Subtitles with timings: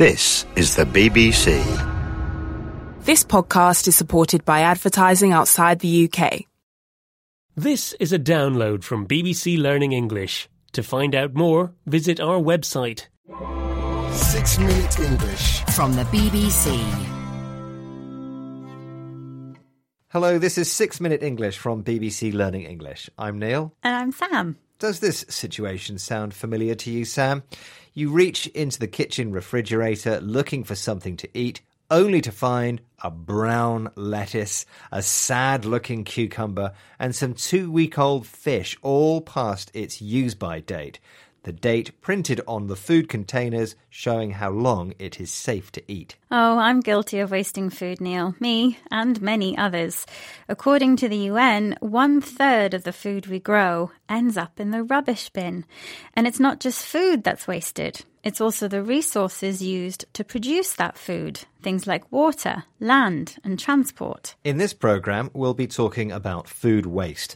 [0.00, 1.60] This is the BBC.
[3.04, 6.46] This podcast is supported by advertising outside the UK.
[7.54, 10.48] This is a download from BBC Learning English.
[10.72, 13.08] To find out more, visit our website.
[14.10, 15.64] Six Minute English.
[15.76, 16.80] from the BBC.
[20.08, 23.10] Hello, this is 6 Minute English from BBC Learning English.
[23.18, 23.74] I'm Neil.
[23.82, 24.56] And I'm Sam.
[24.80, 27.42] Does this situation sound familiar to you, Sam?
[27.92, 31.60] You reach into the kitchen refrigerator looking for something to eat,
[31.90, 38.26] only to find a brown lettuce, a sad looking cucumber, and some two week old
[38.26, 40.98] fish all past its use by date.
[41.42, 46.16] The date printed on the food containers showing how long it is safe to eat.
[46.30, 48.34] Oh, I'm guilty of wasting food, Neil.
[48.38, 50.04] Me and many others.
[50.48, 54.82] According to the UN, one third of the food we grow ends up in the
[54.82, 55.64] rubbish bin.
[56.12, 58.04] And it's not just food that's wasted.
[58.22, 61.40] It's also the resources used to produce that food.
[61.62, 64.34] Things like water, land, and transport.
[64.44, 67.34] In this program, we'll be talking about food waste.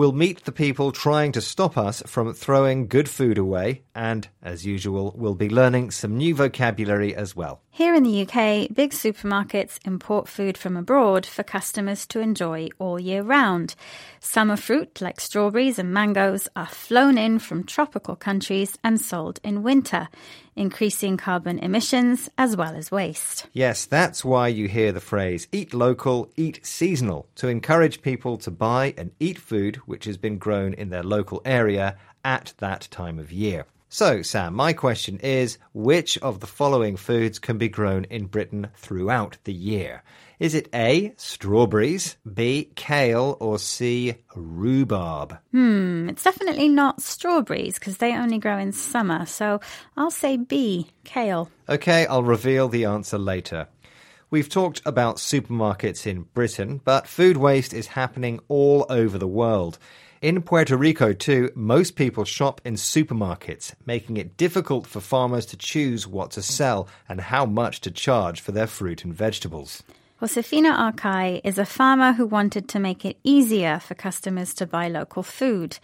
[0.00, 4.64] We'll meet the people trying to stop us from throwing good food away, and, as
[4.64, 7.60] usual, we'll be learning some new vocabulary as well.
[7.68, 12.98] Here in the UK, big supermarkets import food from abroad for customers to enjoy all
[12.98, 13.74] year round.
[14.20, 19.62] Summer fruit, like strawberries and mangoes, are flown in from tropical countries and sold in
[19.62, 20.08] winter,
[20.56, 23.46] increasing carbon emissions as well as waste.
[23.52, 28.50] Yes, that's why you hear the phrase eat local, eat seasonal, to encourage people to
[28.50, 33.18] buy and eat food which has been grown in their local area at that time
[33.18, 33.66] of year.
[33.92, 38.68] So, Sam, my question is which of the following foods can be grown in Britain
[38.76, 40.04] throughout the year?
[40.38, 45.36] Is it A, strawberries, B, kale, or C, rhubarb?
[45.50, 49.60] Hmm, it's definitely not strawberries because they only grow in summer, so
[49.96, 51.50] I'll say B, kale.
[51.68, 53.66] Okay, I'll reveal the answer later.
[54.32, 59.76] We've talked about supermarkets in Britain, but food waste is happening all over the world.
[60.22, 65.56] In Puerto Rico, too, most people shop in supermarkets, making it difficult for farmers to
[65.56, 69.82] choose what to sell and how much to charge for their fruit and vegetables.
[70.20, 74.86] Josefina Arcai is a farmer who wanted to make it easier for customers to buy
[74.86, 75.78] local food.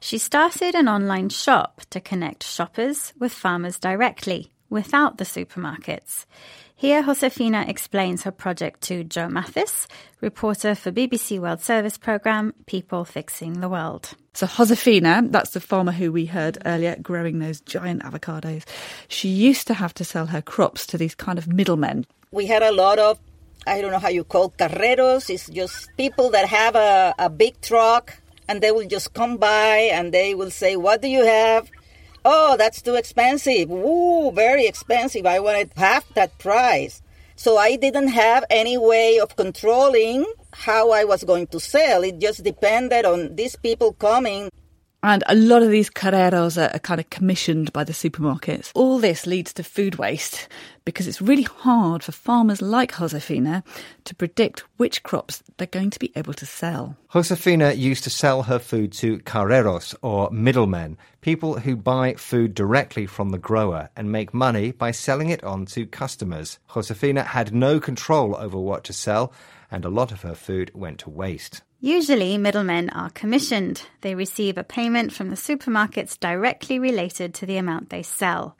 [0.00, 6.24] She started an online shop to connect shoppers with farmers directly, without the supermarkets.
[6.74, 9.86] Here, Josefina explains her project to Jo Mathys,
[10.22, 14.14] reporter for BBC World Service programme People Fixing the World.
[14.32, 18.64] So Josefina, that's the farmer who we heard earlier growing those giant avocados.
[19.08, 22.06] She used to have to sell her crops to these kind of middlemen.
[22.32, 23.18] we had a lot of
[23.66, 25.28] I don't know how you call carreros.
[25.28, 28.16] It's just people that have a, a big truck
[28.48, 31.70] and they will just come by and they will say, What do you have?
[32.24, 33.70] Oh, that's too expensive.
[33.70, 35.24] Ooh, very expensive.
[35.24, 37.02] I wanted half that price.
[37.36, 42.02] So I didn't have any way of controlling how I was going to sell.
[42.02, 44.50] It just depended on these people coming
[45.02, 48.70] And a lot of these carreros are, are kind of commissioned by the supermarkets.
[48.74, 50.48] All this leads to food waste
[50.84, 53.62] because it's really hard for farmers like Josefina
[54.04, 56.96] to predict which crops they're going to be able to sell.
[57.12, 63.06] Josefina used to sell her food to carreros, or middlemen, people who buy food directly
[63.06, 66.58] from the grower and make money by selling it on to customers.
[66.74, 69.32] Josefina had no control over what to sell,
[69.70, 71.62] and a lot of her food went to waste.
[71.80, 73.82] Usually, middlemen are commissioned.
[74.02, 78.56] They receive a payment from the supermarkets directly related to the amount they sell.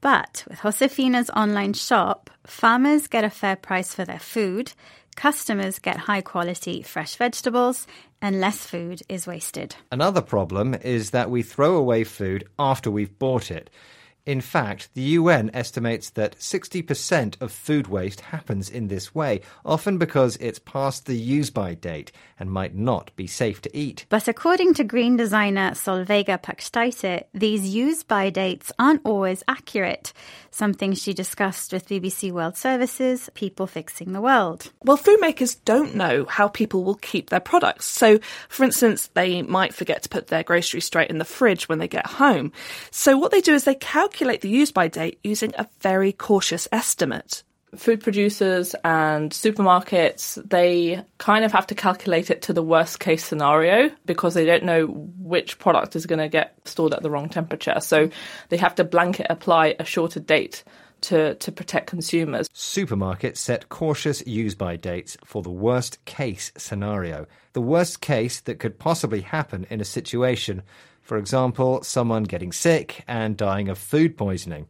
[0.00, 4.72] But with Josefina's online shop, farmers get a fair price for their food,
[5.16, 7.86] customers get high quality fresh vegetables,
[8.22, 9.76] and less food is wasted.
[9.90, 13.68] Another problem is that we throw away food after we've bought it.
[14.30, 19.98] In fact, the UN estimates that 60% of food waste happens in this way, often
[19.98, 24.06] because it's past the use by date and might not be safe to eat.
[24.08, 30.12] But according to green designer Solveiga Pakstaite, these use by dates aren't always accurate,
[30.52, 34.70] something she discussed with BBC World Service's People Fixing the World.
[34.84, 37.86] Well, food makers don't know how people will keep their products.
[37.86, 41.78] So, for instance, they might forget to put their groceries straight in the fridge when
[41.80, 42.52] they get home.
[42.92, 46.68] So, what they do is they calculate the use by date using a very cautious
[46.72, 47.42] estimate.
[47.76, 53.24] Food producers and supermarkets, they kind of have to calculate it to the worst case
[53.24, 57.28] scenario because they don't know which product is going to get stored at the wrong
[57.28, 57.78] temperature.
[57.78, 58.10] So
[58.48, 60.64] they have to blanket apply a shorter date
[61.02, 62.48] to, to protect consumers.
[62.48, 67.26] Supermarkets set cautious use by dates for the worst case scenario.
[67.52, 70.62] The worst case that could possibly happen in a situation,
[71.10, 74.68] for example, someone getting sick and dying of food poisoning.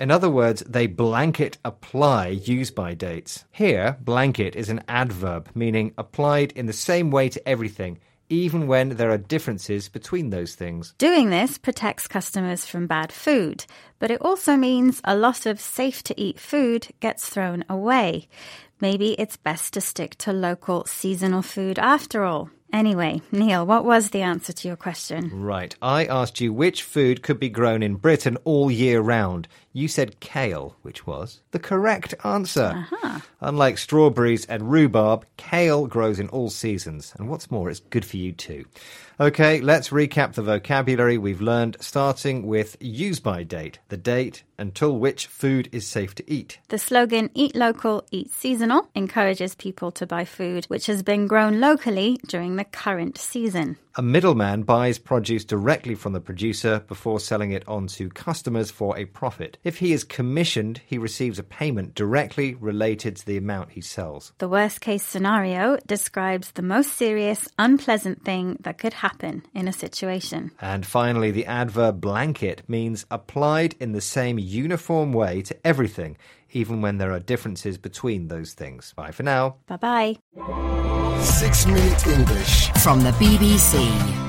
[0.00, 3.44] In other words, they blanket apply use by dates.
[3.50, 7.98] Here, blanket is an adverb, meaning applied in the same way to everything,
[8.30, 10.94] even when there are differences between those things.
[10.96, 13.66] Doing this protects customers from bad food,
[13.98, 18.28] but it also means a lot of safe to eat food gets thrown away.
[18.80, 22.48] Maybe it's best to stick to local seasonal food after all.
[22.72, 25.28] Anyway, Neil, what was the answer to your question?
[25.30, 25.76] Right.
[25.82, 29.46] I asked you which food could be grown in Britain all year round.
[29.74, 32.86] You said kale, which was the correct answer.
[32.90, 33.20] Uh-huh.
[33.40, 37.12] Unlike strawberries and rhubarb, kale grows in all seasons.
[37.18, 38.64] And what's more, it's good for you too.
[39.20, 44.96] Okay, let's recap the vocabulary we've learned, starting with use by date, the date until
[44.96, 46.58] which food is safe to eat.
[46.68, 51.60] The slogan Eat Local, Eat Seasonal encourages people to buy food which has been grown
[51.60, 53.76] locally during the current season.
[53.94, 58.96] A middleman buys produce directly from the producer before selling it on to customers for
[58.96, 59.58] a profit.
[59.64, 64.32] If he is commissioned, he receives a payment directly related to the amount he sells.
[64.38, 69.74] The worst case scenario describes the most serious, unpleasant thing that could happen in a
[69.74, 70.52] situation.
[70.62, 76.16] And finally, the adverb blanket means applied in the same uniform way to everything,
[76.52, 78.92] even when there are differences between those things.
[78.94, 79.56] Bye for now.
[79.66, 81.20] Bye bye.
[81.22, 82.70] Six Minute English.
[82.82, 84.21] From the BBC.